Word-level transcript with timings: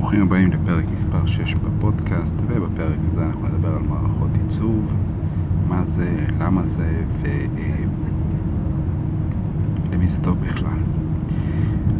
ברוכים 0.00 0.22
הבאים 0.22 0.52
לפרק 0.52 0.84
מספר 0.94 1.26
6 1.26 1.54
בפודקאסט, 1.54 2.34
ובפרק 2.46 2.98
הזה 3.08 3.26
אנחנו 3.26 3.48
נדבר 3.48 3.76
על 3.76 3.82
מערכות 3.82 4.30
עיצוב, 4.42 4.92
מה 5.68 5.84
זה, 5.84 6.26
למה 6.38 6.66
זה 6.66 7.02
ולמי 9.90 10.06
זה 10.06 10.22
טוב 10.22 10.38
בכלל. 10.40 10.78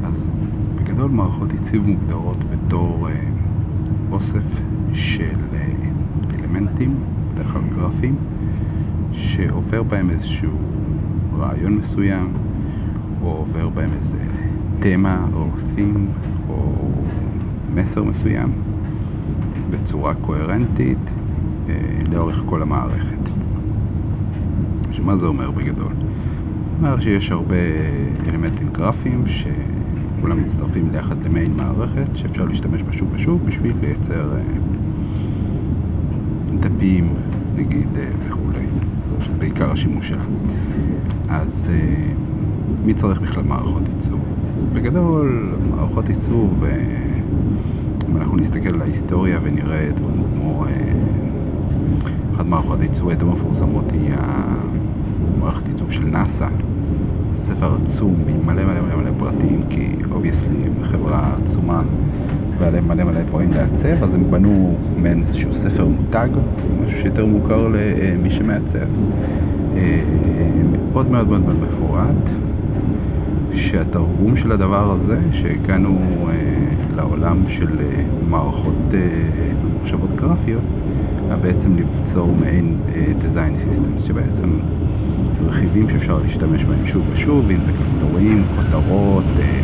אז 0.04 0.40
בגדול 0.74 1.10
מערכות 1.10 1.52
עיצוב 1.52 1.86
מוגדרות 1.86 2.36
בתור 2.50 3.08
אה, 3.08 3.14
אוסף 4.10 4.60
של 4.92 5.36
אה, 5.54 5.66
אלמנטים, 6.38 6.94
בדרך 7.34 7.52
כלל 7.52 7.62
גרפיים, 7.76 8.16
שעובר 9.12 9.82
בהם 9.82 10.10
איזשהו 10.10 10.58
רעיון 11.36 11.74
מסוים, 11.76 12.32
או 13.22 13.28
עובר 13.28 13.68
בהם 13.68 13.90
איזה 13.98 14.18
תמה 14.78 15.26
או 15.34 15.40
או 15.40 16.39
מסר 17.74 18.04
מסוים 18.04 18.52
בצורה 19.70 20.14
קוהרנטית 20.14 20.98
אה, 21.68 21.74
לאורך 22.10 22.42
כל 22.46 22.62
המערכת. 22.62 23.20
מה 25.04 25.16
זה 25.16 25.26
אומר 25.26 25.50
בגדול? 25.50 25.92
זה 26.64 26.70
אומר 26.78 27.00
שיש 27.00 27.30
הרבה 27.30 27.56
אלמנטים 28.28 28.68
גרפיים 28.72 29.24
שכולם 29.26 30.40
מצטרפים 30.42 30.90
ליחד 30.92 31.22
למיין 31.24 31.56
מערכת 31.56 32.16
שאפשר 32.16 32.44
להשתמש 32.44 32.82
בה 32.82 32.92
שוב 32.92 33.08
ושוב 33.12 33.46
בשביל 33.46 33.76
לייצר 33.80 34.36
אה, 34.36 34.42
דפים 36.60 37.14
נגיד 37.56 37.88
אה, 37.96 38.10
וכולי, 38.26 38.66
בעיקר 39.38 39.70
השימוש 39.70 40.08
שלה. 40.08 40.22
אז 41.28 41.70
מי 42.84 42.94
צריך 42.94 43.20
בכלל 43.20 43.42
מערכות 43.42 43.88
עיצוב? 43.88 44.29
בגדול, 44.80 45.54
מערכות 45.70 46.08
עיצוב 46.08 46.64
אם 48.08 48.16
אנחנו 48.16 48.36
נסתכל 48.36 48.74
על 48.74 48.82
ההיסטוריה 48.82 49.38
ונראה 49.42 49.88
דברים 49.94 50.22
כמו 50.34 50.64
אה, 50.64 50.70
אחת 52.34 52.46
מערכות 52.46 52.80
העיצוב 52.80 53.08
היותר 53.08 53.26
מפורסמות 53.26 53.92
היא 53.92 54.10
המערכת 54.16 55.68
עיצוב 55.68 55.90
של 55.90 56.04
נאסא. 56.04 56.48
ספר 57.36 57.76
עצום 57.82 58.14
עם 58.28 58.46
מלא 58.46 58.64
מלא 58.64 58.80
מלא 58.80 58.96
מלא 58.96 59.10
פרטים 59.18 59.62
כי 59.70 59.88
obviously 60.10 60.64
הם 60.66 60.84
חברה 60.84 61.34
עצומה 61.42 61.82
להם 62.60 62.88
מלא 62.88 63.04
מלא 63.04 63.22
דברים 63.22 63.50
לעצב 63.52 64.02
אז 64.02 64.14
הם 64.14 64.30
בנו 64.30 64.76
מעין 64.96 65.20
איזשהו 65.20 65.52
ספר 65.52 65.86
מותג 65.86 66.28
משהו 66.84 66.98
שיותר 66.98 67.26
מוכר 67.26 67.68
למי 67.68 68.30
שמעצב. 68.30 68.78
אה, 69.76 70.02
מאוד 70.92 71.10
מאוד 71.10 71.28
מאוד 71.28 71.40
מאוד 71.40 71.56
מפורט 71.60 72.49
שהתרגום 73.54 74.36
של 74.36 74.52
הדבר 74.52 74.92
הזה, 74.92 75.18
שהגענו 75.32 75.98
אה, 76.30 76.34
לעולם 76.96 77.48
של 77.48 77.80
אה, 77.80 78.02
מערכות 78.28 78.94
אה, 78.94 79.52
ממוחשבות 79.64 80.14
גרפיות, 80.14 80.62
היה 81.26 81.36
בעצם 81.36 81.76
ליצור 81.76 82.36
מעין 82.40 82.78
אה, 82.88 83.12
design 83.20 83.70
systems, 83.70 84.00
שבעצם 84.06 84.50
רכיבים 85.46 85.88
שאפשר 85.88 86.18
להשתמש 86.18 86.64
בהם 86.64 86.86
שוב 86.86 87.10
ושוב, 87.12 87.50
אם 87.50 87.60
זה 87.60 87.72
כפתורים, 87.72 88.44
כותרות, 88.56 89.24
אה, 89.40 89.60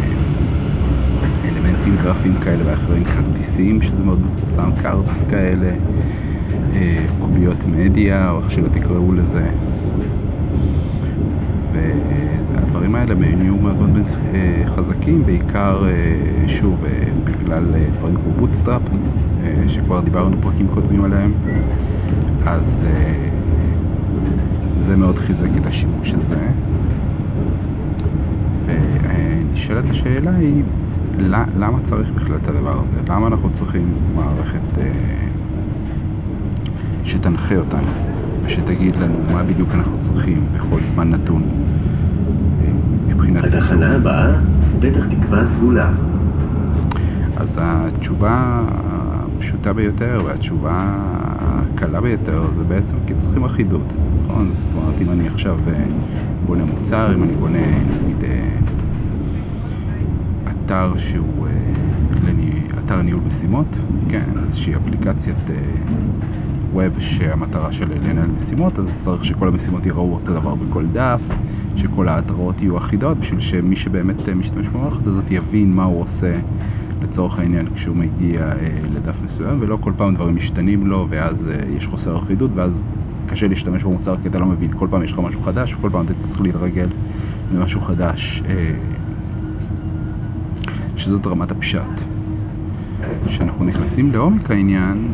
אלמנטים 1.44 1.96
גרפיים 2.02 2.34
כאלה 2.44 2.62
ואחרים, 2.66 3.04
כרטיסים, 3.04 3.82
שזה 3.82 4.02
מאוד 4.04 4.20
מפורסם, 4.20 4.70
קארטס 4.82 5.22
כאלה, 5.30 5.70
אה, 6.74 7.06
קוביות 7.20 7.64
מדיה, 7.66 8.30
או 8.30 8.38
איך 8.38 8.50
שלא 8.50 8.68
תקראו 8.68 9.12
לזה. 9.12 9.50
האלה 13.10 13.36
נהיו 13.36 13.56
מאוד 13.56 13.76
מאוד 13.76 13.98
אה, 14.34 14.62
חזקים, 14.66 15.26
בעיקר, 15.26 15.84
אה, 15.86 16.48
שוב, 16.48 16.84
אה, 16.84 17.04
בגלל 17.24 17.64
דברים 17.98 18.16
כמו 18.16 18.32
Bootstrap, 18.36 18.82
שכבר 19.66 20.00
דיברנו 20.00 20.36
פרקים 20.42 20.68
קודמים 20.68 21.04
עליהם, 21.04 21.32
אז 22.46 22.86
זה 24.78 24.96
מאוד 24.96 25.18
חיזק 25.18 25.48
את 25.60 25.66
השימוש 25.66 26.14
הזה. 26.14 26.36
ונשאלת 28.66 29.90
השאלה 29.90 30.36
היא, 30.36 30.62
למה 31.58 31.80
צריך 31.82 32.10
בכלל 32.10 32.36
את 32.36 32.48
הדבר 32.48 32.80
הזה? 32.82 32.96
למה 33.08 33.26
אנחנו 33.26 33.52
צריכים 33.52 33.94
מערכת 34.14 34.82
שתנחה 37.04 37.56
אותנו? 37.56 37.88
ושתגיד 38.44 38.94
לנו 38.96 39.18
מה 39.32 39.42
בדיוק 39.42 39.68
אנחנו 39.74 40.00
צריכים 40.00 40.46
בכל 40.54 40.80
זמן 40.94 41.10
נתון. 41.10 41.42
התחנה 43.44 43.94
הבאה, 43.94 44.32
פתח 44.80 45.04
תקווה 45.10 45.42
סגולה. 45.56 45.90
אז 47.36 47.58
התשובה 47.62 48.62
הפשוטה 48.68 49.72
ביותר 49.72 50.22
והתשובה 50.24 50.84
הקלה 51.38 52.00
ביותר 52.00 52.44
זה 52.54 52.64
בעצם 52.64 52.96
כי 53.06 53.14
צריכים 53.18 53.44
אחידות, 53.44 53.92
נכון? 54.26 54.48
זאת 54.52 54.74
אומרת, 54.76 54.94
אם 55.02 55.10
אני 55.10 55.28
עכשיו 55.28 55.58
אה, 55.68 55.84
בונה 56.46 56.64
מוצר, 56.64 57.14
אם 57.14 57.22
אני 57.22 57.34
בונה 57.34 57.58
נגיד 58.02 58.24
אה, 58.24 58.58
אתר 60.50 60.96
שהוא 60.96 61.46
אה, 61.46 62.32
אתר 62.86 63.02
ניהול 63.02 63.20
משימות, 63.26 63.66
כן, 64.08 64.30
איזושהי 64.46 64.76
אפליקציית 64.76 65.50
ווב 66.76 67.00
שהמטרה 67.00 67.72
שלה 67.72 67.94
לנהל 67.94 68.26
משימות, 68.26 68.78
אז 68.78 68.98
צריך 69.00 69.24
שכל 69.24 69.48
המשימות 69.48 69.86
יראו 69.86 70.14
אותו 70.14 70.32
דבר 70.32 70.54
בכל 70.54 70.86
דף, 70.86 71.20
שכל 71.76 72.08
ההתראות 72.08 72.60
יהיו 72.60 72.78
אחידות, 72.78 73.18
בשביל 73.18 73.40
שמי 73.40 73.76
שבאמת 73.76 74.28
אה, 74.28 74.34
משתמש 74.34 74.68
במערכת 74.68 75.06
הזאת 75.06 75.24
יבין 75.30 75.72
מה 75.72 75.84
הוא 75.84 76.02
עושה 76.02 76.38
לצורך 77.02 77.38
העניין 77.38 77.66
כשהוא 77.74 77.96
מגיע 77.96 78.42
אה, 78.42 78.78
לדף 78.94 79.16
מסוים, 79.24 79.56
ולא 79.60 79.76
כל 79.76 79.92
פעם 79.96 80.14
דברים 80.14 80.36
משתנים 80.36 80.86
לו, 80.86 81.06
ואז 81.10 81.48
אה, 81.48 81.68
יש 81.76 81.86
חוסר 81.86 82.18
אחידות, 82.18 82.50
ואז 82.54 82.82
קשה 83.26 83.48
להשתמש 83.48 83.82
במוצר 83.82 84.16
כי 84.22 84.28
אתה 84.28 84.38
לא 84.38 84.46
מבין, 84.46 84.70
כל 84.78 84.86
פעם 84.90 85.02
יש 85.02 85.12
לך 85.12 85.18
משהו 85.18 85.40
חדש, 85.40 85.74
וכל 85.74 85.90
פעם 85.90 86.04
אתה 86.04 86.14
צריך 86.14 86.40
להתרגל 86.40 86.88
למשהו 87.54 87.80
חדש, 87.80 88.42
אה, 88.48 88.74
שזאת 90.96 91.26
רמת 91.26 91.50
הפשט. 91.50 91.80
כשאנחנו 93.26 93.64
נכנסים 93.64 94.12
לעומק 94.12 94.50
העניין, 94.50 95.12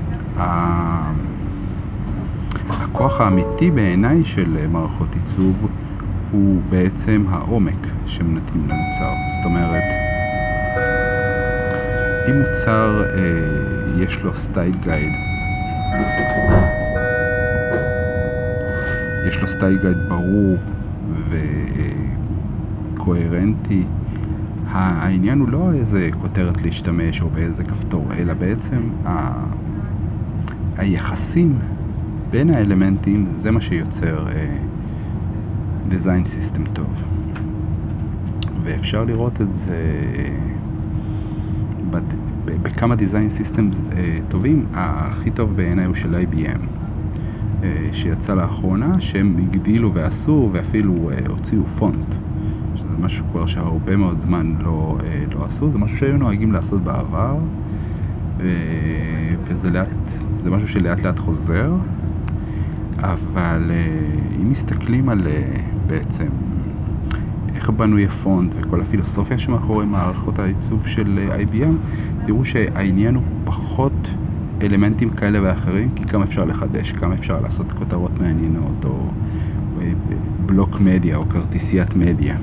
הכוח 2.95 3.21
האמיתי 3.21 3.71
בעיניי 3.71 4.25
של 4.25 4.57
אה, 4.57 4.67
מערכות 4.67 5.15
עיצוב 5.15 5.69
הוא 6.33 6.61
בעצם 6.71 7.25
העומק 7.31 7.87
שמנתנים 8.07 8.69
למוצר. 8.69 9.13
זאת 9.37 9.45
אומרת, 9.45 9.83
אם 12.29 12.41
מוצר 12.41 13.05
אה, 13.05 14.03
יש 14.03 14.19
לו 14.23 14.35
סטייל 14.35 14.75
גייד, 14.83 15.13
יש 19.29 19.37
לו 19.43 19.49
סטייל 19.49 19.79
גייד 19.83 19.99
ברור 20.09 20.57
וקוהרנטי, 22.95 23.85
העניין 24.71 25.41
הוא 25.41 25.49
לא 25.49 25.73
איזה 25.73 26.09
כותרת 26.21 26.63
להשתמש 26.63 27.23
או 27.23 27.31
באיזה 27.31 27.65
כפתור, 27.65 28.07
אלא 28.19 28.35
בעצם 28.35 28.81
ה... 29.07 29.45
היחסים 30.77 31.59
בין 32.33 32.51
האלמנטים 32.51 33.27
זה 33.33 33.51
מה 33.51 33.61
שיוצר 33.61 34.27
uh, 34.27 35.93
design 35.93 36.27
system 36.27 36.69
טוב. 36.73 37.03
ואפשר 38.63 39.05
לראות 39.05 39.41
את 39.41 39.55
זה 39.55 39.77
בכמה 42.45 42.95
design 42.95 43.41
systems 43.41 43.93
uh, 43.93 43.97
טובים. 44.29 44.67
הכי 44.75 45.31
טוב 45.31 45.57
בעיניי 45.57 45.85
הוא 45.85 45.95
של 45.95 46.15
IBM, 46.15 46.59
אה, 47.63 47.89
שיצא 47.93 48.35
לאחרונה, 48.35 49.01
שהם 49.01 49.37
הגדילו 49.39 49.95
ועשו 49.95 50.51
ואפילו 50.53 51.11
uh, 51.11 51.29
הוציאו 51.31 51.67
פונט. 51.67 52.15
שזה 52.75 52.97
משהו 53.01 53.25
כבר 53.33 53.47
שהרבה 53.47 53.97
מאוד 53.97 54.19
זמן 54.19 54.55
לא, 54.61 54.99
uh, 55.01 55.35
לא 55.35 55.45
עשו, 55.45 55.71
זה 55.71 55.79
משהו 55.79 55.97
שהיו 55.99 56.17
נוהגים 56.17 56.53
לעשות 56.53 56.81
בעבר, 56.85 57.39
וזה 59.45 59.71
לאט, 59.71 59.89
זה 60.45 60.51
משהו 60.51 60.69
שלאט 60.69 61.03
לאט 61.03 61.19
חוזר. 61.19 61.73
אבל 63.03 63.71
אה, 63.71 63.87
אם 64.43 64.51
מסתכלים 64.51 65.09
על 65.09 65.27
אה, 65.27 65.61
בעצם 65.87 66.27
איך 67.55 67.71
בנוי 67.71 68.07
הפונט 68.07 68.53
וכל 68.57 68.81
הפילוסופיה 68.81 69.39
שמאחורי 69.39 69.87
מערכות 69.87 70.39
העיצוב 70.39 70.87
של 70.87 71.19
אה, 71.19 71.41
IBM, 71.41 71.75
תראו 72.27 72.45
שהעניין 72.45 73.15
הוא 73.15 73.23
פחות 73.45 74.11
אלמנטים 74.63 75.11
כאלה 75.11 75.39
ואחרים, 75.43 75.91
כי 75.95 76.05
כמה 76.05 76.25
אפשר 76.25 76.45
לחדש, 76.45 76.93
כמה 76.93 77.15
אפשר 77.15 77.41
לעשות 77.41 77.73
כותרות 77.73 78.21
מעניינות, 78.21 78.85
או 78.85 79.11
בלוק 80.47 80.81
מדיה, 80.81 81.17
או 81.17 81.29
כרטיסיית 81.29 81.95
מדיה. 81.97 82.37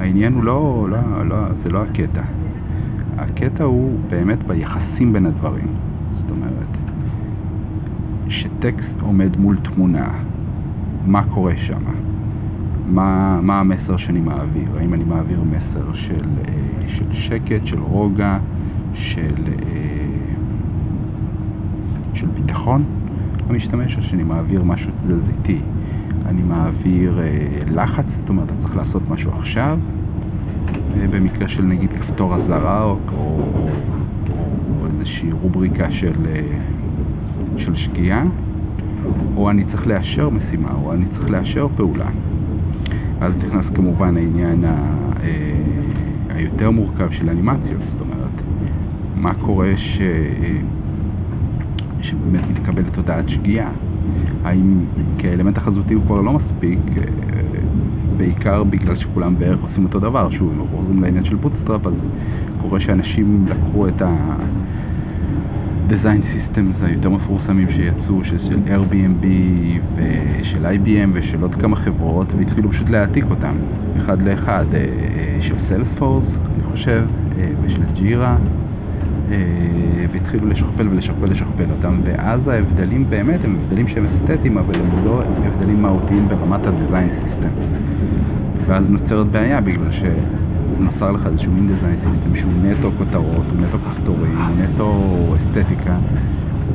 העניין 0.00 0.32
הוא 0.32 0.44
לא, 0.44 0.86
לא, 0.90 1.26
לא, 1.26 1.54
זה 1.54 1.70
לא 1.70 1.82
הקטע. 1.82 2.22
הקטע 3.16 3.64
הוא 3.64 3.98
באמת 4.10 4.42
ביחסים 4.42 5.12
בין 5.12 5.26
הדברים. 5.26 5.66
זאת 6.12 6.30
אומרת, 6.30 6.83
שטקסט 8.28 9.00
עומד 9.00 9.36
מול 9.36 9.56
תמונה, 9.62 10.08
מה 11.06 11.22
קורה 11.22 11.56
שם? 11.56 11.82
מה, 12.86 13.40
מה 13.42 13.60
המסר 13.60 13.96
שאני 13.96 14.20
מעביר? 14.20 14.68
האם 14.78 14.94
אני 14.94 15.04
מעביר 15.04 15.42
מסר 15.42 15.92
של, 15.92 16.24
אה, 16.48 16.88
של 16.88 17.12
שקט, 17.12 17.66
של 17.66 17.80
רוגע, 17.80 18.38
של, 18.92 19.34
של 22.14 22.26
ביטחון 22.26 22.84
המשתמש, 23.48 23.96
או 23.96 24.02
שאני 24.02 24.22
מעביר 24.22 24.62
משהו 24.62 24.92
תזזיתי. 24.98 25.58
אני 26.26 26.42
מעביר 26.42 27.18
לחץ, 27.66 28.08
זאת 28.08 28.28
אומרת, 28.28 28.48
אתה 28.48 28.56
צריך 28.56 28.76
לעשות 28.76 29.02
משהו 29.10 29.32
עכשיו, 29.32 29.78
במקרה 31.10 31.48
של 31.48 31.62
נגיד 31.62 31.92
כפתור 31.92 32.34
אזהרה 32.34 32.82
או, 32.82 32.98
או, 33.12 33.48
או 34.80 34.86
איזושהי 34.86 35.32
רובריקה 35.32 35.90
של, 35.90 36.12
של 37.56 37.74
שגיאה, 37.74 38.24
או 39.36 39.50
אני 39.50 39.64
צריך 39.64 39.86
לאשר 39.86 40.30
משימה, 40.30 40.72
או 40.84 40.92
אני 40.92 41.06
צריך 41.06 41.30
לאשר 41.30 41.66
פעולה. 41.76 42.08
אז 43.20 43.36
נכנס 43.36 43.70
כמובן 43.70 44.16
העניין 44.16 44.64
ה, 44.64 44.68
אה, 45.22 45.54
היותר 46.28 46.70
מורכב 46.70 47.10
של 47.10 47.30
אנימציות, 47.30 47.82
זאת 47.82 48.00
אומרת, 48.00 48.42
מה 49.16 49.34
קורה 49.34 49.76
ש... 49.76 50.00
שבאמת 52.00 52.50
מתקבלת 52.50 52.96
הודעת 52.96 53.28
שגיאה. 53.28 53.70
האם 54.44 54.84
האלמנט 55.18 55.56
החזותי 55.56 55.94
הוא 55.94 56.02
כבר 56.02 56.20
לא 56.20 56.32
מספיק, 56.32 56.80
אה, 56.96 57.02
בעיקר 58.16 58.64
בגלל 58.64 58.96
שכולם 58.96 59.38
בערך 59.38 59.62
עושים 59.62 59.84
אותו 59.84 60.00
דבר. 60.00 60.30
שוב, 60.30 60.52
אם 60.54 60.60
אנחנו 60.60 60.76
חוזרים 60.76 61.02
לעניין 61.02 61.24
של 61.24 61.36
Bootstrap, 61.36 61.86
אז 61.86 62.08
קורה 62.62 62.80
שאנשים 62.80 63.46
לקחו 63.48 63.88
את 63.88 64.02
ה... 64.02 64.36
design 65.88 66.22
systems 66.22 66.84
היותר 66.84 67.10
מפורסמים 67.10 67.70
שיצאו, 67.70 68.24
של 68.24 68.58
Airbnb 68.66 69.26
ושל 69.96 70.66
IBM 70.66 71.08
ושל 71.12 71.42
עוד 71.42 71.54
כמה 71.54 71.76
חברות, 71.76 72.32
והתחילו 72.38 72.70
פשוט 72.70 72.88
להעתיק 72.88 73.24
אותם, 73.30 73.54
אחד 73.96 74.22
לאחד, 74.22 74.64
אה, 74.74 74.78
אה, 74.78 75.36
של 75.40 75.54
Salesforce, 75.54 76.38
אני 76.54 76.64
חושב, 76.70 77.06
אה, 77.38 77.50
ושל 77.62 77.82
ג'ירה, 77.94 78.36
והתחילו 80.12 80.46
לשכפל 80.48 80.88
ולשכפל 80.88 81.26
לשכפל 81.26 81.64
אותם, 81.76 82.00
ואז 82.04 82.48
ההבדלים 82.48 83.10
באמת 83.10 83.44
הם 83.44 83.56
הבדלים 83.62 83.88
שהם 83.88 84.04
אסתטיים, 84.04 84.58
אבל 84.58 84.74
הם 84.80 85.04
לא 85.04 85.22
הבדלים 85.44 85.82
מהותיים 85.82 86.28
ברמת 86.28 86.66
ה-design 86.66 87.24
system. 87.24 87.66
ואז 88.66 88.88
נוצרת 88.88 89.26
בעיה 89.26 89.60
בגלל 89.60 89.90
ש... 89.90 90.02
נוצר 90.78 91.12
לך 91.12 91.26
איזשהו 91.26 91.52
מין 91.52 91.66
דיזיין 91.66 91.96
סיסטם 91.96 92.34
שהוא 92.34 92.52
נטו 92.62 92.90
כותרות, 92.98 93.46
הוא 93.50 93.60
נטו 93.60 93.78
כפתורים, 93.78 94.36
הוא 94.36 94.64
נטו 94.64 95.14
אסתטיקה 95.36 95.96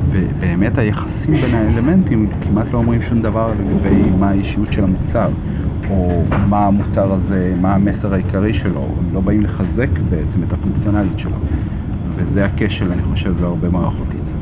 ובאמת 0.08 0.78
היחסים 0.78 1.34
בין 1.34 1.54
האלמנטים 1.54 2.30
כמעט 2.40 2.72
לא 2.72 2.78
אומרים 2.78 3.02
שום 3.02 3.20
דבר 3.20 3.52
לגבי 3.60 4.10
מה 4.18 4.28
האישיות 4.28 4.72
של 4.72 4.84
המוצר 4.84 5.28
או 5.90 6.22
מה 6.48 6.66
המוצר 6.66 7.12
הזה, 7.12 7.54
מה 7.60 7.74
המסר 7.74 8.14
העיקרי 8.14 8.54
שלו, 8.54 8.88
הם 8.98 9.14
לא 9.14 9.20
באים 9.20 9.40
לחזק 9.40 9.88
בעצם 10.10 10.42
את 10.42 10.52
הפונקציונליות 10.52 11.18
שלו 11.18 11.36
וזה 12.20 12.44
הכשל 12.44 12.92
אני 12.92 13.02
חושב 13.02 13.34
בהרבה 13.40 13.68
מערכות 13.68 14.12
עיצוב. 14.12 14.40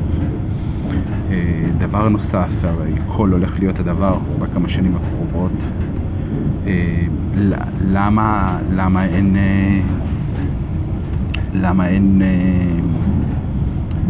אה, 1.31 1.63
דבר 1.77 2.09
נוסף, 2.09 2.49
הרי 2.63 2.91
כל 3.07 3.31
הולך 3.31 3.59
להיות 3.59 3.79
הדבר 3.79 4.17
בכמה 4.39 4.69
שנים 4.69 4.95
הקרובות 4.95 5.63
למה, 7.81 8.57
למה 8.71 9.05
אין, 9.05 9.35
אה, 9.35 9.79
למה 11.53 11.87
אין 11.87 12.21
אה, 12.21 12.79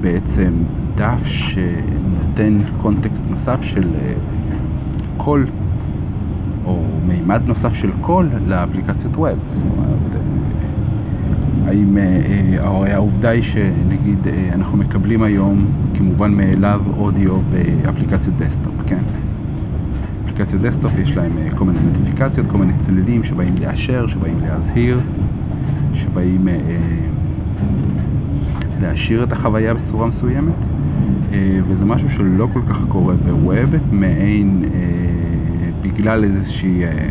בעצם 0.01 0.53
דף 0.95 1.25
שנותן 1.25 2.59
קונטקסט 2.81 3.25
נוסף 3.29 3.61
של 3.61 3.87
קול, 5.17 5.45
או 6.65 6.83
מימד 7.07 7.41
נוסף 7.45 7.73
של 7.73 7.89
קול 8.01 8.29
לאפליקציות 8.47 9.17
web. 9.17 9.39
זאת 9.51 9.67
אומרת, 9.77 10.21
האם, 11.65 11.97
הרי 12.57 12.91
העובדה 12.91 13.29
היא 13.29 13.43
שנגיד 13.43 14.27
אנחנו 14.53 14.77
מקבלים 14.77 15.23
היום 15.23 15.65
כמובן 15.93 16.33
מאליו 16.33 16.81
אודיו 16.97 17.39
באפליקציות 17.51 18.37
desktop, 18.37 18.73
כן? 18.87 19.03
אפליקציות 20.39 20.61
desktop 20.61 20.91
יש 20.99 21.15
להם 21.15 21.37
אה, 21.37 21.49
כל 21.57 21.65
מיני 21.65 21.79
נוטיפיקציות, 21.79 22.47
כל 22.47 22.57
מיני 22.57 22.73
צלילים 22.77 23.23
שבאים 23.23 23.55
לאשר, 23.57 24.07
שבאים 24.07 24.39
להזהיר, 24.39 24.99
שבאים 25.93 26.47
אה, 26.47 26.53
אה, 26.53 26.79
להשאיר 28.81 29.23
את 29.23 29.31
החוויה 29.31 29.73
בצורה 29.73 30.07
מסוימת, 30.07 30.53
אה, 31.31 31.59
וזה 31.67 31.85
משהו 31.85 32.09
שלא 32.09 32.47
כל 32.53 32.61
כך 32.69 32.85
קורה 32.87 33.15
בווב, 33.15 33.75
מעין 33.91 34.63
אה, 34.73 35.69
בגלל 35.81 36.23
איזושהי... 36.23 36.83
אה, 36.83 37.09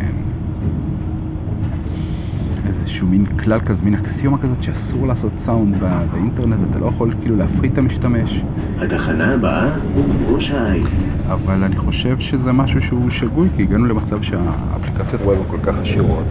איזשהו 2.69 3.07
מין 3.07 3.27
כלל 3.27 3.61
כזה, 3.61 3.85
מין 3.85 3.95
אקסיומה 3.95 4.39
כזאת 4.39 4.63
שאסור 4.63 5.07
לעשות 5.07 5.33
סאונד 5.37 5.77
באינטרנט, 6.13 6.59
אתה 6.71 6.79
לא 6.79 6.87
יכול 6.87 7.13
כאילו 7.21 7.37
להפריד 7.37 7.73
את 7.73 7.79
המשתמש. 7.79 8.43
התחנה 8.81 9.35
הבאה, 9.35 9.69
ראש 10.29 10.51
העין. 10.51 10.83
אבל 11.27 11.65
אני 11.65 11.77
חושב 11.77 12.19
שזה 12.19 12.53
משהו 12.53 12.81
שהוא 12.81 13.11
שגוי, 13.11 13.49
כי 13.57 13.63
הגענו 13.63 13.87
למצב 13.87 14.23
שהאפליקציות 14.23 15.23
ווב 15.23 15.47
כל 15.51 15.59
כך 15.63 15.79
עשירות, 15.79 16.27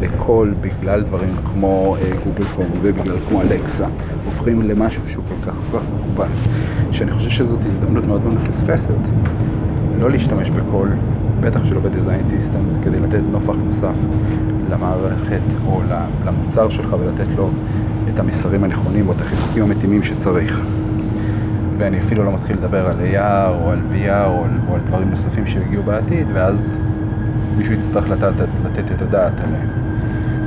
וכל 0.00 0.52
בגלל 0.60 1.02
דברים 1.02 1.34
כמו 1.44 1.96
גוגל 2.24 2.44
קום 2.56 2.66
ובגלל 2.82 3.16
כמו 3.28 3.42
אלקסה, 3.42 3.86
הופכים 4.24 4.62
למשהו 4.62 5.02
שהוא 5.06 5.24
כל 5.28 5.50
כך 5.50 5.56
כל 5.70 5.78
כך 5.78 5.84
מקובל, 6.00 6.28
שאני 6.92 7.10
חושב 7.10 7.30
שזאת 7.30 7.64
הזדמנות 7.64 8.04
מאוד 8.04 8.22
מאוד 8.22 8.34
מפספסת. 8.34 8.94
לא 10.00 10.10
להשתמש 10.10 10.50
בכל, 10.50 10.88
בטח 11.40 11.64
שלא 11.64 11.80
בדיזיין 11.80 12.26
סיסטמס, 12.26 12.78
כדי 12.84 13.00
לתת 13.00 13.22
נופח 13.32 13.56
נוסף 13.66 13.94
למערכת 14.70 15.40
או 15.66 15.80
למוצר 16.26 16.68
שלך 16.68 16.96
ולתת 17.00 17.30
לו 17.36 17.50
את 18.14 18.20
המסרים 18.20 18.64
הנכונים 18.64 19.08
או 19.08 19.12
את 19.12 19.20
החיזוקים 19.20 19.62
המתאימים 19.62 20.02
שצריך. 20.02 20.60
ואני 21.78 22.00
אפילו 22.00 22.24
לא 22.24 22.32
מתחיל 22.32 22.56
לדבר 22.56 22.86
על 22.86 22.92
AR 22.92 23.50
או 23.62 23.70
על 23.70 23.80
VR 23.92 24.26
או 24.26 24.44
על, 24.44 24.50
או 24.68 24.74
על 24.74 24.80
דברים 24.86 25.10
נוספים 25.10 25.46
שיגיעו 25.46 25.82
בעתיד, 25.82 26.26
ואז 26.32 26.78
מישהו 27.58 27.74
יצטרך 27.74 28.08
לתת, 28.08 28.32
לתת 28.64 28.92
את 28.96 29.02
הדעת 29.02 29.40
עליהם. 29.40 29.68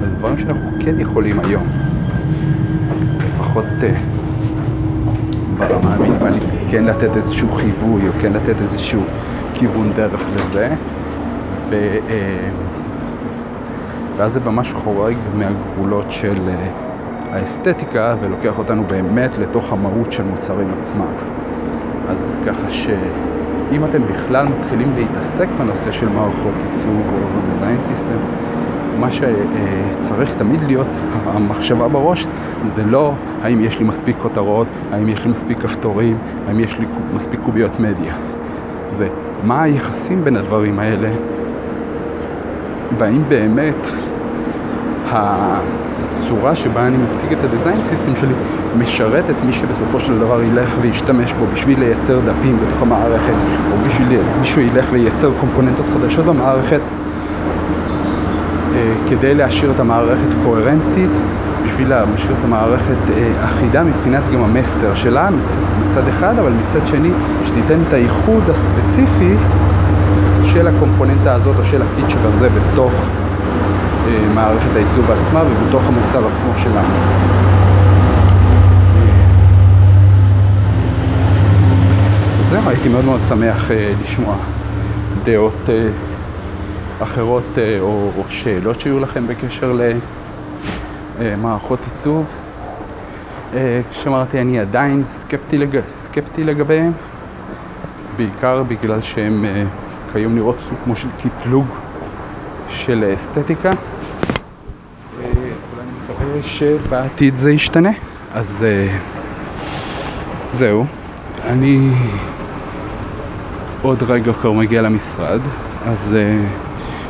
וזה 0.01 0.15
דברים 0.15 0.37
שאנחנו 0.37 0.69
כן 0.79 0.99
יכולים 0.99 1.39
היום, 1.39 1.63
לפחות 3.27 3.65
uh, 3.81 3.85
ברמה 5.57 5.95
המינימלית, 5.95 6.43
כן 6.69 6.83
לתת 6.83 7.15
איזשהו 7.15 7.51
חיווי 7.51 8.07
או 8.07 8.13
כן 8.21 8.33
לתת 8.33 8.55
איזשהו 8.61 9.01
כיוון 9.53 9.91
דרך 9.95 10.21
לזה. 10.35 10.69
ו... 11.69 11.97
ואז 14.17 14.33
זה 14.33 14.39
ממש 14.39 14.73
חורג 14.73 15.15
מהגבולות 15.37 16.05
של 16.09 16.37
אה, 16.49 16.69
האסתטיקה 17.31 18.15
ולוקח 18.21 18.57
אותנו 18.57 18.83
באמת 18.87 19.37
לתוך 19.37 19.73
המהות 19.73 20.11
של 20.11 20.23
מוצרים 20.23 20.67
עצמם. 20.79 21.13
אז 22.09 22.37
ככה 22.45 22.69
שאם 22.69 23.85
אתם 23.85 24.01
בכלל 24.03 24.47
מתחילים 24.47 24.93
להתעסק 24.95 25.47
בנושא 25.59 25.91
של 25.91 26.09
מערכות 26.09 26.53
ייצור 26.65 27.01
או 27.13 27.39
design 27.53 27.91
systems, 27.91 28.33
מה 28.99 29.07
שצריך 29.11 30.35
תמיד 30.35 30.61
להיות 30.67 30.87
המחשבה 31.33 31.87
בראש 31.87 32.27
זה 32.65 32.83
לא 32.83 33.13
האם 33.41 33.61
יש 33.61 33.79
לי 33.79 33.85
מספיק 33.85 34.15
כותרות, 34.21 34.67
האם 34.91 35.09
יש 35.09 35.25
לי 35.25 35.31
מספיק 35.31 35.59
כפתורים, 35.59 36.17
האם 36.47 36.59
יש 36.59 36.79
לי 36.79 36.85
מספיק 37.13 37.39
קוביות 37.45 37.79
מדיה. 37.79 38.15
זה 38.91 39.07
מה 39.43 39.63
היחסים 39.63 40.23
בין 40.23 40.35
הדברים 40.35 40.79
האלה 40.79 41.09
והאם 42.97 43.21
באמת 43.29 43.87
הצורה 45.11 46.55
שבה 46.55 46.87
אני 46.87 46.97
מציג 46.97 47.33
את 47.33 47.43
הדיזיין 47.43 47.83
סיסטם 47.83 48.15
שלי 48.15 48.33
משרת 48.77 49.23
את 49.29 49.35
מי 49.45 49.53
שבסופו 49.53 49.99
של 49.99 50.19
דבר 50.19 50.43
ילך 50.43 50.69
וישתמש 50.81 51.33
בו 51.33 51.45
בשביל 51.53 51.79
לייצר 51.79 52.19
דפים 52.19 52.57
בתוך 52.57 52.81
המערכת 52.81 53.33
או 53.71 53.87
בשביל 53.87 54.19
מישהו 54.39 54.61
ילך 54.61 54.85
וייצר 54.91 55.31
קומפוננטות 55.39 55.85
חדשות 55.93 56.25
במערכת 56.25 56.81
אה, 58.75 58.93
כדי 59.09 59.35
להשאיר 59.35 59.71
את 59.71 59.79
המערכת 59.79 60.29
קוהרנטית 60.43 61.09
בשביל 61.65 61.89
להשאיר 61.89 62.31
את 62.39 62.45
המערכת 62.45 62.95
אה, 63.17 63.31
אחידה 63.45 63.83
מבחינת 63.83 64.23
גם 64.33 64.43
המסר 64.43 64.95
שלה 64.95 65.29
מצד, 65.29 65.59
מצד 65.87 66.07
אחד 66.07 66.39
אבל 66.39 66.51
מצד 66.51 66.87
שני 66.87 67.09
שתיתן 67.45 67.79
את 67.87 67.93
הייחוד 67.93 68.43
הספציפי 68.49 69.35
של 70.43 70.67
הקומפוננטה 70.67 71.33
הזאת 71.33 71.55
או 71.59 71.63
של 71.63 71.81
הפיצ'ר 71.81 72.27
הזה 72.27 72.49
בתוך 72.49 72.91
מערכת 74.35 74.75
העיצוב 74.75 75.11
עצמה 75.11 75.43
ובתוך 75.43 75.83
המוצר 75.83 76.27
עצמו 76.27 76.51
שלנו. 76.63 76.93
זהו, 82.49 82.69
הייתי 82.69 82.89
מאוד 82.89 83.05
מאוד 83.05 83.21
שמח 83.29 83.71
אה, 83.71 83.93
לשמוע 84.01 84.35
דעות 85.23 85.69
אה, 85.69 85.87
אחרות 87.03 87.43
אה, 87.57 87.79
או, 87.79 88.11
או 88.17 88.23
שאלות 88.27 88.79
שיהיו 88.79 88.99
לכם 88.99 89.27
בקשר 89.27 89.77
למערכות 91.19 91.79
עיצוב. 91.91 92.25
כשאמרתי, 93.91 94.41
אני 94.41 94.59
עדיין 94.59 95.03
סקפטי, 95.07 95.57
לג... 95.57 95.79
סקפטי 95.89 96.43
לגביהם, 96.43 96.91
בעיקר 98.17 98.63
בגלל 98.63 99.01
שהם 99.01 99.45
כיום 100.13 100.35
נראות 100.35 100.59
סוג 100.59 100.77
כמו 100.83 100.95
של 100.95 101.07
קטלוג 101.23 101.65
של 102.69 103.11
אסתטיקה. 103.15 103.73
שבעתיד 106.43 107.35
זה 107.37 107.51
ישתנה. 107.51 107.89
אז 108.33 108.65
אה, 108.67 108.97
זהו, 110.53 110.85
אני 111.45 111.91
עוד 113.81 114.03
רגע 114.03 114.33
כבר 114.33 114.51
מגיע 114.51 114.81
למשרד, 114.81 115.39
אז 115.85 116.15
אה, 116.15 116.47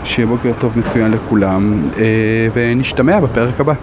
שיהיה 0.04 0.28
בוקר 0.28 0.52
טוב 0.60 0.80
מצוין 0.80 1.12
לכולם, 1.12 1.90
אה, 1.98 2.48
ונשתמע 2.54 3.20
בפרק 3.20 3.60
הבא. 3.60 3.74